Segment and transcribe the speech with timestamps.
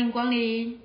[0.00, 0.80] 欢迎光临，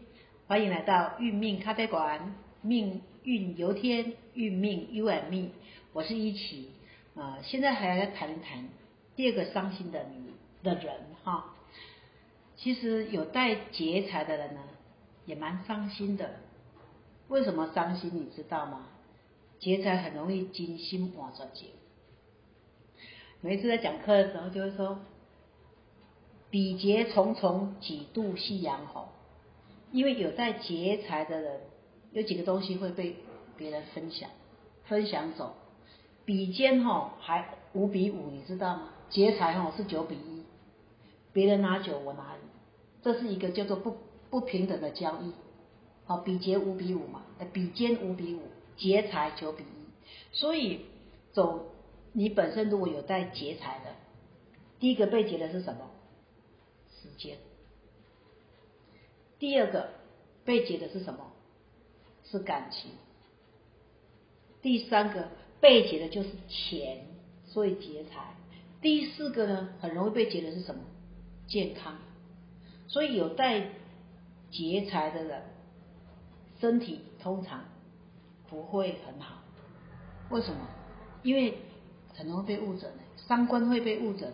[0.46, 5.52] 欢迎来到运命咖啡馆，命运由天，运命 U M 命
[5.94, 6.72] 我是一起
[7.16, 8.68] 啊，现在还要谈一谈
[9.16, 10.34] 第二个伤心的女
[10.64, 11.56] 的人哈。
[12.58, 14.60] 其实有带劫财的人呢，
[15.26, 16.32] 也蛮伤心的。
[17.30, 18.12] 为什么伤心？
[18.14, 18.86] 你知道吗？
[19.60, 21.68] 劫财很容易金心往着劫。
[23.40, 25.00] 每一次在讲课的时候，就会说。
[26.56, 29.08] 比劫重重，几度夕阳红。
[29.92, 31.60] 因为有在劫财的人，
[32.14, 33.18] 有几个东西会被
[33.58, 34.30] 别人分享，
[34.86, 35.54] 分享走。
[36.24, 38.94] 比肩哈还五比五，你知道吗？
[39.10, 40.46] 劫财哈是九比一，
[41.34, 42.40] 别人拿九，我拿一，
[43.04, 43.98] 这是一个叫做不
[44.30, 45.34] 不平等的交易。
[46.06, 48.44] 好，比劫五比五嘛，比肩五比五，
[48.78, 50.08] 劫财九比一。
[50.32, 50.86] 所以
[51.34, 51.66] 走，
[52.14, 53.92] 你本身如果有带劫财的，
[54.80, 55.82] 第一个被劫的是什么？
[57.06, 57.38] 时间，
[59.38, 59.92] 第二个
[60.44, 61.32] 被劫的是什么？
[62.24, 62.90] 是感情。
[64.64, 65.30] 第三个
[65.62, 67.06] 被劫的就是钱，
[67.46, 68.36] 所以劫财。
[68.82, 70.82] 第四个呢，很容易被劫的是什么？
[71.48, 71.98] 健康。
[72.88, 73.70] 所以有带
[74.50, 75.44] 劫财的人，
[76.60, 77.66] 身体通常
[78.50, 79.44] 不会很好。
[80.32, 80.68] 为什么？
[81.22, 81.60] 因为
[82.16, 84.34] 很容易被误诊，三观会被误诊，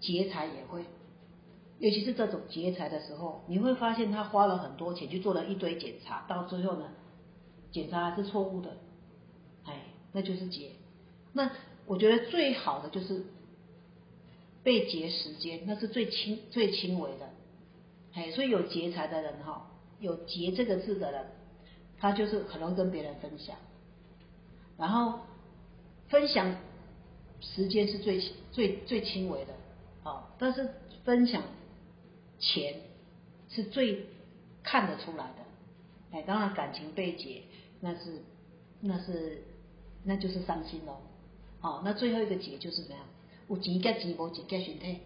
[0.00, 0.84] 劫财也会。
[1.82, 6.88] 尤其是这种劫财的时候，你会发现他花了很多钱去做了一堆检查，到最后呢，
[7.72, 8.76] 检查还是错误的，
[9.64, 9.80] 哎，
[10.12, 10.70] 那就是劫。
[11.32, 11.50] 那
[11.84, 13.24] 我觉得最好的就是
[14.62, 17.30] 被劫时间，那是最轻最轻微的，
[18.12, 21.26] 哎，所以有劫财的人哈，有劫这个字的人，
[21.98, 23.56] 他就是很容易跟别人分享，
[24.78, 25.18] 然后
[26.06, 26.54] 分享
[27.40, 29.52] 时间是最最最轻微的，
[30.08, 30.70] 啊，但是
[31.02, 31.42] 分享。
[32.42, 32.80] 钱
[33.48, 34.06] 是最
[34.62, 35.36] 看得出来的，
[36.10, 37.44] 哎，当然感情被解，
[37.80, 38.20] 那是
[38.80, 39.44] 那是
[40.04, 40.98] 那就是伤心喽，
[41.62, 43.06] 哦，那最后一个劫就是怎样？
[43.48, 44.98] 有钱加钱无钱加身体，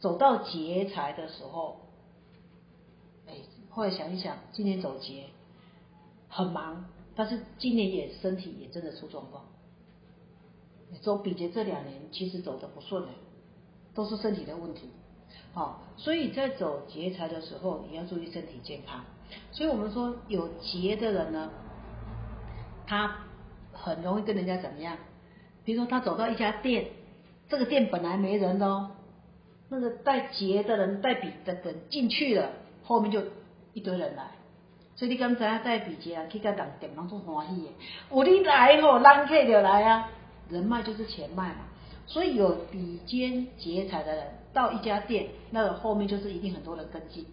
[0.00, 1.80] 走到劫财的时候，
[3.26, 3.34] 哎，
[3.68, 5.26] 后来想一想，今年走劫
[6.28, 9.44] 很忙，但是今年也身体也真的出状况，
[11.02, 13.08] 走比劫这两年其实走的不顺的，
[13.94, 14.88] 都是身体的问题。
[15.54, 19.04] 好，所以在走劫财的时候，你要注意身体健康。
[19.50, 21.50] 所以我们说有劫的人呢，
[22.86, 23.16] 他
[23.72, 24.96] 很容易跟人家怎么样？
[25.64, 26.86] 比如说他走到一家店，
[27.48, 28.90] 这个店本来没人的哦，
[29.68, 32.50] 那个带劫的人带笔的人进去了，
[32.84, 33.22] 后面就
[33.74, 34.28] 一堆人来。
[34.96, 37.68] 所以你刚才带笔劫啊，去个人店当中欢喜的，
[38.10, 40.08] 有你来吼，人客就来啊，
[40.48, 41.66] 人脉就是钱脉嘛。
[42.08, 44.26] 所以有比肩劫财的人。
[44.50, 47.24] 到一家店，那后面就是一定很多人跟进，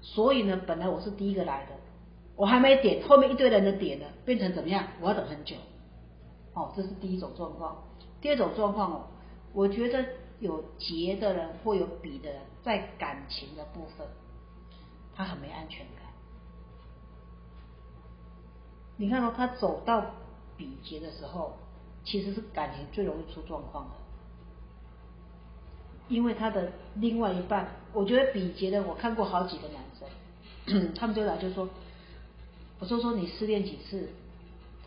[0.00, 1.72] 所以呢，本来我是第一个来的，
[2.36, 4.86] 我还没点，后面一堆人的点了，变成怎么样？
[5.00, 5.56] 我要等很久。
[6.52, 7.84] 哦，这是第一种状况。
[8.20, 9.06] 第二种状况哦，
[9.54, 10.04] 我觉得
[10.38, 14.06] 有劫的人或有比的人，在感情的部分，
[15.16, 16.04] 他很没安全感。
[18.98, 20.04] 你看到他走到
[20.56, 21.56] 比劫的时候，
[22.04, 23.94] 其实是感情最容易出状况的。
[26.08, 31.68] 因为他的另外一半，我觉得比劫的，我看过好几个男生， 他们就来就说，
[32.78, 34.08] 我就说你失恋几次？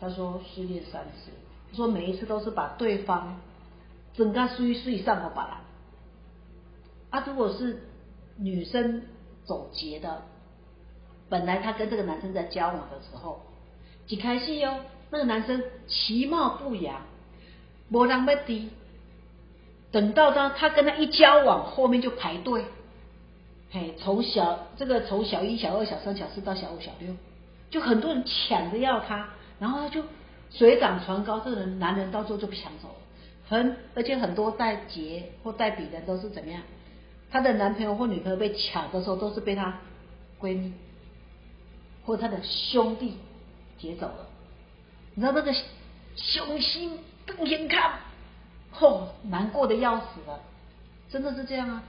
[0.00, 1.30] 他说失恋三次，
[1.76, 3.40] 说每一次都是把对方
[4.14, 5.60] 整个睡睡上我把啦。
[7.10, 7.84] 啊，如果是
[8.36, 9.02] 女生
[9.44, 10.22] 走结的，
[11.28, 13.42] 本来他跟这个男生在交往的时候，
[14.06, 17.02] 几开心哦，那个男生其貌不扬，
[17.90, 18.70] 无人要低。
[19.92, 22.64] 等到他他跟他一交往，后面就排队，
[23.70, 27.14] 嘿，从小这个从小一、小二、小三、小四到小五、小六，
[27.70, 29.28] 就很多人抢着要他，
[29.58, 30.02] 然后他就
[30.50, 32.88] 水涨船高，这个人男人到最后就不想走。
[32.88, 32.94] 了，
[33.48, 36.62] 很而且很多带劫或带笔的都是怎么样，
[37.30, 39.78] 他的男朋友或女朋友被抢的时候，都是被他
[40.40, 40.72] 闺蜜
[42.06, 43.18] 或他的兄弟
[43.78, 44.26] 劫走了，
[45.14, 45.54] 你知道那个
[46.16, 47.92] 雄心更严看。
[48.72, 50.40] 吼，难过的要死了，
[51.08, 51.82] 真的是这样啊，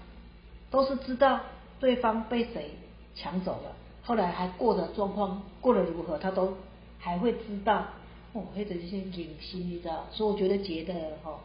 [0.70, 1.40] 都是知道
[1.80, 2.72] 对方被谁
[3.16, 6.58] 抢走了，后来还过的状况过得如何，他都
[7.00, 7.86] 还会知道。
[8.34, 10.94] 哦，或者一些隐心，你知道，所以我觉得觉得
[11.24, 11.40] 哈，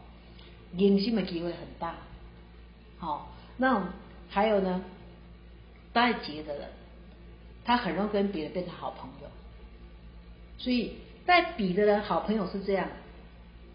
[0.73, 1.95] 隐心的机会很大。
[2.97, 3.93] 好，那
[4.27, 4.83] 还有呢，
[5.93, 6.67] 带结的人，
[7.63, 9.29] 他很容易跟别人变成好朋友。
[10.57, 10.95] 所以
[11.27, 12.87] 带比的人，好朋友是这样，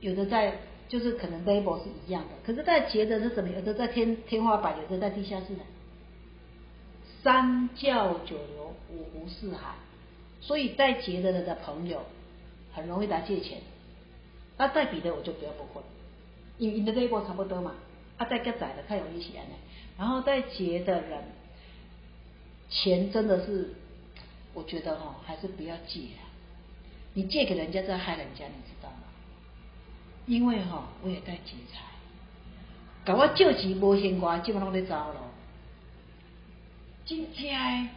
[0.00, 0.58] 有的在。
[0.88, 3.50] 就是可能 label 是一样的，可是，在劫的是什么？
[3.50, 5.62] 有的在天天花板，有的在地下室的，
[7.22, 9.74] 三教九流，五湖四海，
[10.40, 12.02] 所以带劫的人的朋友
[12.72, 13.58] 很容易来借钱。
[14.56, 15.82] 那带笔的我就不要不会，
[16.58, 17.74] 因为你的这一波差不多嘛。
[18.16, 19.48] 啊，带个仔的太容易起来了。
[19.98, 21.24] 然后带劫的人，
[22.68, 23.74] 钱真的是，
[24.52, 26.22] 我觉得哈，还是不要借啊。
[27.14, 28.73] 你借给人家在害人家，你知道？
[30.26, 31.82] 因为哈，我也带劫财，
[33.04, 35.20] 搞我救急无闲瓜，基本上都在招了。
[37.04, 37.88] 真假？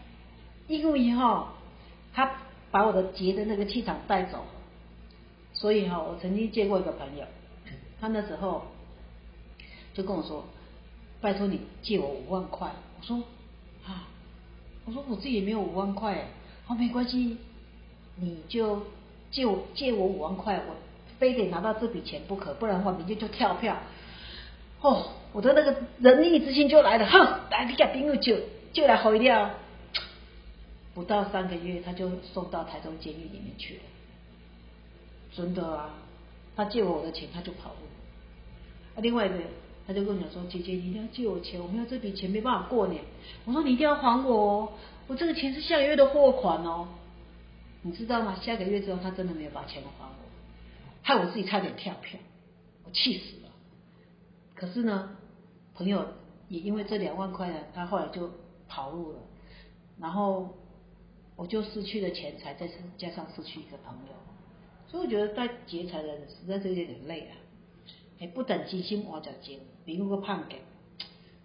[0.67, 1.53] 因为哈，
[2.13, 2.29] 他
[2.71, 4.43] 把我的劫的那个气场带走，
[5.53, 7.25] 所以哈，我曾经见过一个朋友，
[8.01, 8.65] 他那时候
[9.93, 10.43] 就跟我说
[11.21, 12.69] ：“拜托你借我五万块。”
[12.99, 13.23] 我说
[13.87, 14.09] ：“啊，
[14.83, 16.27] 我说我自己也没有五万块。”
[16.67, 17.37] 好，没关系，
[18.17, 18.85] 你就
[19.31, 20.75] 借我借我五万块，我
[21.19, 23.77] 非得拿到这笔钱不可，不然的话明天就跳票。
[24.81, 28.37] 哦，我的那个仁义之心就来了，哼，来你家朋友就。
[28.73, 29.49] 就来回掉，
[30.93, 33.81] 不到三个月他就送到台中监狱里面去了，
[35.33, 35.95] 真的啊！
[36.55, 37.87] 他借我的钱他就跑路。
[38.93, 39.35] 啊，另外一个
[39.87, 43.01] 他就跟我讲说：“姐姐，你一定要借我钱，我没有这笔钱没办法过年。”
[43.45, 44.69] 我说：“你一定要还我哦，
[45.07, 46.87] 我这个钱是下个月的货款哦，
[47.81, 50.26] 你知道吗？”下个月之后他真的没有把钱还我，
[51.07, 52.19] 害我自己差点跳票，
[52.83, 53.51] 我气死了。
[54.53, 55.15] 可是呢，
[55.73, 56.05] 朋友
[56.49, 58.29] 也因为这两万块呢，他后来就。
[58.69, 59.19] 跑路了，
[59.97, 60.53] 然后
[61.37, 64.13] 我就失去了钱财，再加上失去一个朋友，
[64.89, 67.37] 所以我觉得在劫财的人实在是有点累啊。
[68.19, 70.59] 哎，不等金星我叫劫，比如个判给，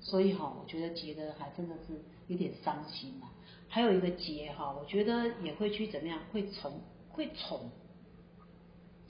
[0.01, 3.31] 所以哈，我觉得劫的还真的是有点伤心啊。
[3.69, 6.81] 还有一个劫哈，我觉得也会去怎么样，会宠
[7.11, 7.71] 会宠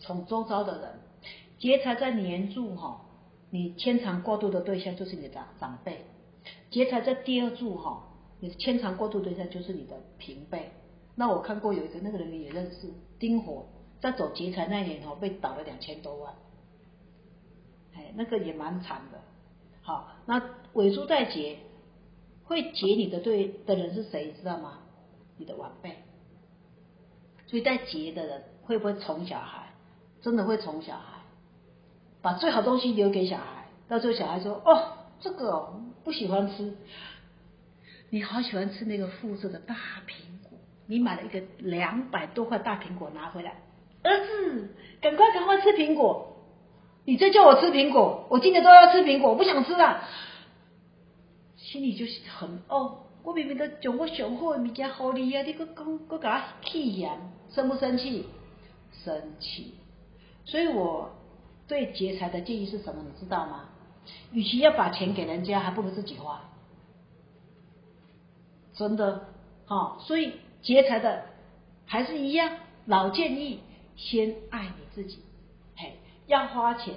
[0.03, 1.01] 宠周遭的人。
[1.59, 3.07] 劫财在年柱哈，
[3.51, 6.05] 你牵肠过度的对象就是你的长长辈。
[6.71, 8.09] 劫财在第二柱哈，
[8.41, 10.73] 你牵肠过度对象就是你的平辈。
[11.15, 13.67] 那我看过有一个那个人也认识，丁火
[14.01, 16.35] 在走劫财那年哈，被倒了两千多万，
[17.95, 19.21] 哎，那个也蛮惨的。
[19.83, 21.59] 好，那尾柱在劫，
[22.45, 24.33] 会劫你的对的人是谁？
[24.33, 24.81] 知道吗？
[25.37, 25.97] 你的晚辈。
[27.47, 29.72] 所以带劫的人会不会宠小孩？
[30.23, 31.21] 真的会宠小孩，
[32.23, 34.99] 把最好东西留给小孩，到最后小孩说哦。
[35.25, 35.73] 这个
[36.03, 36.75] 不喜欢吃，
[38.11, 40.59] 你好喜欢吃那个富士的大苹果，
[40.89, 43.63] 你买了一个两百多块大苹果拿回来，
[44.03, 46.43] 儿子，赶快赶快吃苹果，
[47.05, 50.03] 你再叫我吃苹果，我今年都要吃苹果，我不想吃了，
[51.57, 52.05] 心里就
[52.37, 57.17] 很哦，我明明都讲我上好的物件好你啊，你搁讲搁给他气呀，
[57.49, 58.27] 生不生气？
[59.05, 59.75] 生气，
[60.45, 61.11] 所以我
[61.69, 63.69] 对劫财的建议是什么，你知道吗？
[64.33, 66.41] 与其要把钱给人家，还不如自己花，
[68.75, 69.29] 真的，
[69.65, 71.27] 好，所以劫财的
[71.87, 72.57] 还是一样，
[72.87, 73.61] 老建议
[73.97, 75.23] 先爱你自己，
[75.77, 76.95] 嘿，要花钱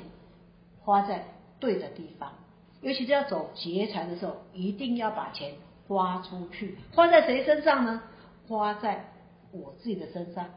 [0.81, 1.27] 花在
[1.59, 2.33] 对的地方，
[2.81, 5.53] 尤其是要走劫财的时候，一定要把钱
[5.87, 8.01] 花出去，花在谁身上呢？
[8.47, 9.11] 花在
[9.51, 10.49] 我自己的身上，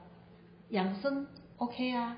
[0.70, 1.26] 养生
[1.58, 2.16] OK 啊。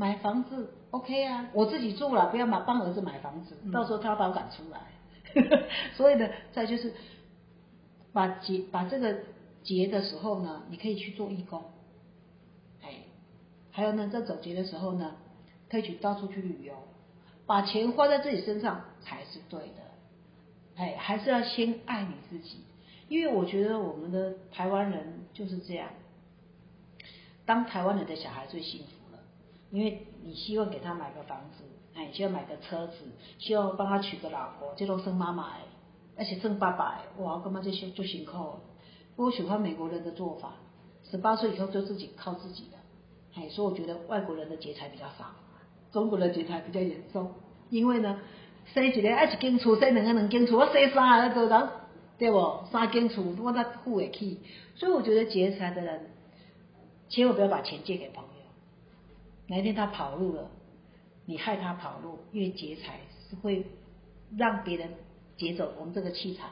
[0.00, 4.80] 买房子 OK 啊，我自己住了，不要买帮儿子买房子，到时候他要把我赶出来。
[5.94, 6.94] 所以呢，再就是
[8.10, 9.18] 把结把这个
[9.62, 11.62] 结的时候呢，你可以去做义工，
[12.82, 12.94] 哎，
[13.72, 15.16] 还有呢，在走结的时候呢，
[15.68, 16.72] 可以去到处去旅游，
[17.44, 19.82] 把钱花在自己身上才是对的，
[20.76, 22.64] 哎，还是要先爱你自己，
[23.08, 25.90] 因为我觉得我们的台湾人就是这样，
[27.44, 28.99] 当台湾人的小孩最幸福。
[29.70, 32.96] 因为你希望给他买个房子，哎，希望买个车子，
[33.38, 35.60] 希望帮他娶个老婆，这种生妈妈哎，
[36.16, 38.56] 而且生爸爸哎，哇，干嘛这些就辛苦。
[39.16, 40.54] 我喜欢美国人的做法，
[41.10, 42.78] 十八岁以后就自己靠自己的，
[43.40, 45.26] 哎，所以我觉得外国人的劫财比较少，
[45.92, 47.32] 中国的劫财比较严重。
[47.68, 48.18] 因为呢，
[48.74, 51.68] 生一个爱一间厝，生两个两间厝，我生三个人，
[52.18, 52.64] 对不？
[52.72, 54.40] 三间厝我才付得起。
[54.74, 56.10] 所以我觉得劫财的人，
[57.08, 58.39] 千万不要把钱借给朋友。
[59.50, 60.48] 哪一天他跑路了，
[61.26, 63.66] 你害他跑路，因为劫财是会
[64.36, 64.90] 让别人
[65.36, 66.50] 劫走我们这个气场，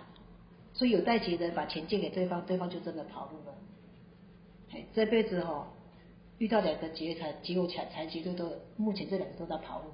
[0.72, 3.54] 所以有带劫的把钱借给对方，对方就真的跑路了。
[4.72, 5.68] 哎，这辈子哈
[6.38, 9.92] 遇到两个劫财劫我财财劫对都目前这两个都在跑路，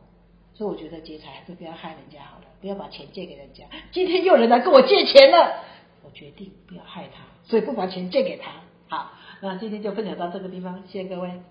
[0.55, 3.65] 所以我觉得劫财还是不要害人家好了，不要把钱借给人家。
[3.93, 5.63] 今天又有人来跟我借钱了，
[6.03, 8.63] 我决定不要害他，所以不把钱借给他。
[8.89, 11.43] 好，那今天就分享到这个地方，谢谢各位。